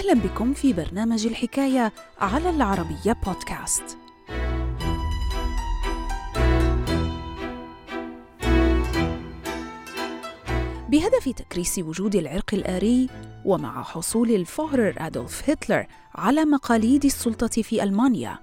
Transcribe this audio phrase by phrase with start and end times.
[0.00, 3.98] أهلا بكم في برنامج الحكاية على العربية بودكاست.
[10.88, 13.08] بهدف تكريس وجود العرق الآري
[13.44, 18.38] ومع حصول الفهرر أدولف هتلر على مقاليد السلطة في ألمانيا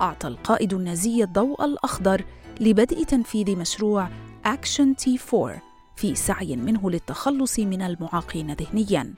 [0.00, 2.24] أعطى القائد النازي الضوء الأخضر
[2.60, 4.08] لبدء تنفيذ مشروع
[4.44, 5.62] أكشن تي 4
[5.96, 9.14] في سعي منه للتخلص من المعاقين ذهنياً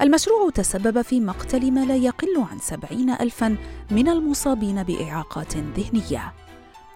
[0.00, 3.56] المشروع تسبب في مقتل ما لا يقل عن سبعين ألفاً
[3.90, 6.32] من المصابين بإعاقات ذهنية.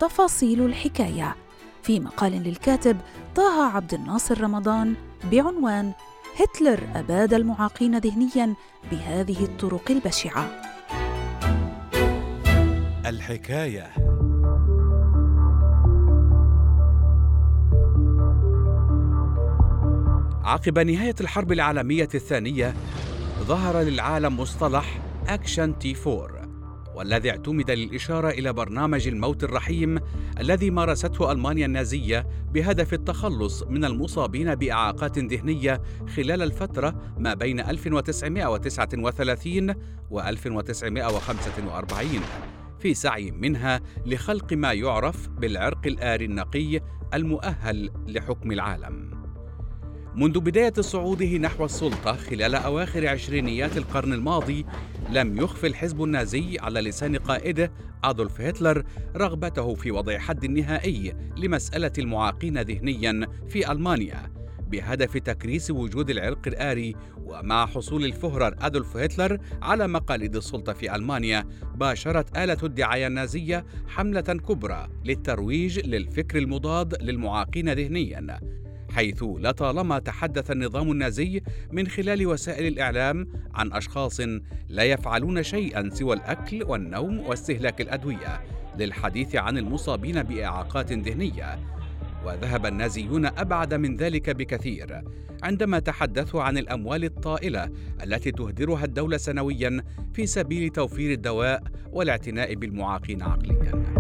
[0.01, 1.37] تفاصيل الحكاية.
[1.83, 2.97] في مقال للكاتب
[3.35, 4.95] طه عبد الناصر رمضان
[5.33, 5.93] بعنوان
[6.37, 8.55] هتلر أباد المعاقين ذهنياً
[8.91, 10.63] بهذه الطرق البشعة.
[13.07, 14.08] الحكاية.
[20.49, 22.75] عقب نهاية الحرب العالمية الثانية
[23.41, 26.49] ظهر للعالم مصطلح أكشن تي 4
[26.95, 29.99] والذي اعتمد للإشارة إلى برنامج الموت الرحيم
[30.41, 35.83] الذي مارسته ألمانيا النازية بهدف التخلص من المصابين بإعاقات ذهنية
[36.17, 39.75] خلال الفترة ما بين 1939
[40.11, 42.09] و 1945
[42.79, 46.81] في سعي منها لخلق ما يعرف بالعرق الآري النقي
[47.15, 49.08] المؤهل لحكم العالم.
[50.19, 54.67] منذ بداية صعوده نحو السلطة خلال أواخر عشرينيات القرن الماضي
[55.11, 57.73] لم يخف الحزب النازي على لسان قائده
[58.05, 58.85] أدولف هتلر
[59.17, 64.33] رغبته في وضع حد نهائي لمسألة المعاقين ذهنيا في ألمانيا
[64.71, 71.45] بهدف تكريس وجود العرق الآري ومع حصول الفهرر أدولف هتلر على مقاليد السلطة في ألمانيا
[71.75, 78.41] باشرت آلة الدعاية النازية حملة كبرى للترويج للفكر المضاد للمعاقين ذهنيا.
[78.91, 84.21] حيث لطالما تحدث النظام النازي من خلال وسائل الإعلام عن أشخاص
[84.69, 88.41] لا يفعلون شيئا سوى الأكل والنوم واستهلاك الأدوية
[88.79, 91.59] للحديث عن المصابين بإعاقات ذهنية.
[92.25, 95.03] وذهب النازيون أبعد من ذلك بكثير
[95.43, 97.71] عندما تحدثوا عن الأموال الطائلة
[98.05, 99.83] التي تهدرها الدولة سنويا
[100.15, 101.63] في سبيل توفير الدواء
[101.93, 103.98] والاعتناء بالمعاقين عقليا.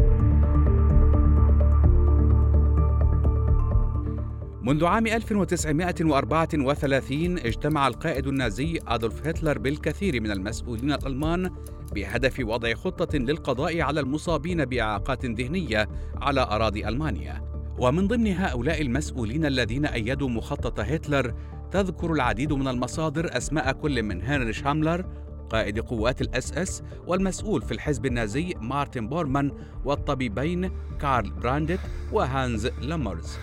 [4.68, 11.50] منذ عام 1934 اجتمع القائد النازي أدولف هتلر بالكثير من المسؤولين الألمان
[11.94, 17.42] بهدف وضع خطة للقضاء على المصابين بإعاقات ذهنية على أراضي ألمانيا.
[17.78, 21.34] ومن ضمن هؤلاء المسؤولين الذين أيدوا مخطط هتلر
[21.70, 25.04] تذكر العديد من المصادر أسماء كل من هنريش هاملر
[25.50, 29.52] قائد قوات الاس إس والمسؤول في الحزب النازي مارتن بورمان
[29.84, 31.80] والطبيبين كارل براندت
[32.12, 33.38] وهانز لامرز.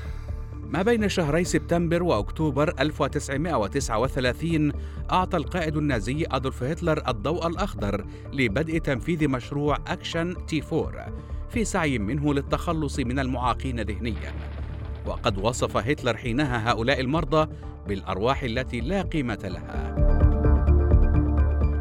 [0.75, 4.71] ما بين شهري سبتمبر وأكتوبر 1939
[5.11, 11.13] أعطى القائد النازي أدولف هتلر الضوء الأخضر لبدء تنفيذ مشروع أكشن تي 4
[11.49, 14.33] في سعي منه للتخلص من المعاقين ذهنيا.
[15.05, 17.49] وقد وصف هتلر حينها هؤلاء المرضى
[17.87, 19.95] بالأرواح التي لا قيمة لها.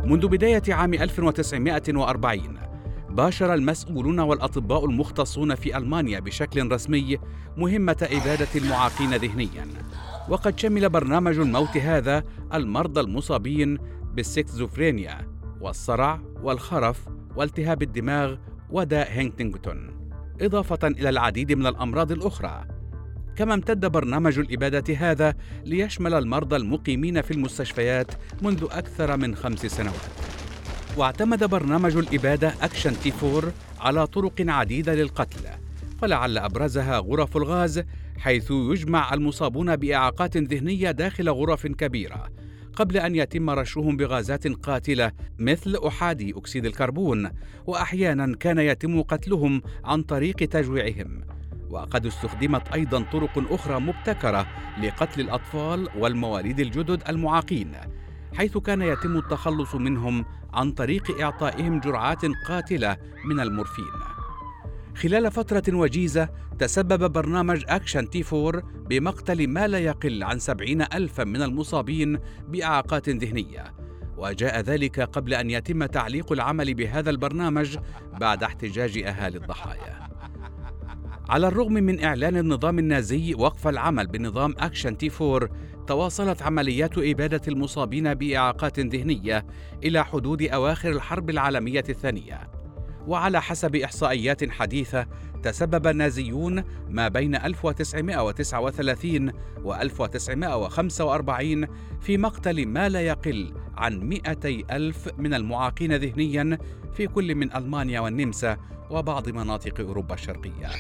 [0.05, 2.59] منذ بداية عام 1940
[3.15, 7.19] باشر المسؤولون والأطباء المختصون في ألمانيا بشكل رسمي
[7.57, 9.67] مهمة إبادة المعاقين ذهنيا.
[10.29, 12.23] وقد شمل برنامج الموت هذا
[12.55, 13.79] المرضى المصابين
[14.15, 15.29] بالسكزوفرينيا
[15.61, 18.37] والصرع والخرف والتهاب الدماغ
[18.71, 19.91] وداء هينتنغتون
[20.41, 22.65] إضافة إلى العديد من الأمراض الأخرى.
[23.37, 30.34] كما امتد برنامج الإبادة هذا ليشمل المرضى المقيمين في المستشفيات منذ أكثر من خمس سنوات.
[30.97, 35.41] واعتمد برنامج الإبادة Action T4 على طرق عديدة للقتل
[36.03, 37.83] ولعل أبرزها غرف الغاز
[38.19, 42.29] حيث يجمع المصابون بإعاقات ذهنية داخل غرف كبيرة
[42.77, 47.31] قبل أن يتم رشهم بغازات قاتلة مثل أحادي أكسيد الكربون
[47.67, 51.25] وأحيانا كان يتم قتلهم عن طريق تجويعهم.
[51.71, 54.47] وقد استخدمت أيضا طرق أخرى مبتكرة
[54.83, 57.73] لقتل الأطفال والمواليد الجدد المعاقين.
[58.35, 64.15] حيث كان يتم التخلص منهم عن طريق إعطائهم جرعات قاتلة من المورفين.
[64.97, 66.29] خلال فترة وجيزة
[66.59, 73.75] تسبب برنامج Action T4 بمقتل ما لا يقل عن سبعين ألفا من المصابين بإعاقات ذهنية
[74.17, 77.79] وجاء ذلك قبل أن يتم تعليق العمل بهذا البرنامج
[78.21, 80.04] بعد احتجاج أهالي الضحايا
[81.29, 85.51] على الرغم من إعلان النظام النازي وقف العمل بنظام Action T4
[85.87, 89.47] تواصلت عمليات إبادة المصابين بإعاقات ذهنية
[89.85, 92.54] إلى حدود أواخر الحرب العالمية الثانية.
[93.07, 95.07] وعلى حسب إحصائيات حديثة
[95.43, 99.33] تسبب النازيون ما بين 1939
[99.65, 101.67] و 1945
[102.01, 106.59] في مقتل ما لا يقل عن 200 ألف من المعاقين ذهنيا
[106.95, 108.57] في كل من ألمانيا والنمسا
[108.91, 110.71] وبعض مناطق أوروبا الشرقية.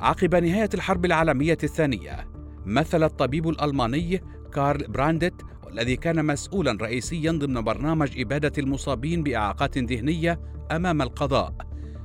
[0.00, 2.26] عقب نهاية الحرب العالمية الثانية
[2.66, 4.22] مثل الطبيب الألماني
[4.52, 5.42] كارل براندت
[5.74, 10.40] والذي كان مسؤولا رئيسيا ضمن برنامج إبادة المصابين بإعاقات ذهنية
[10.72, 11.54] أمام القضاء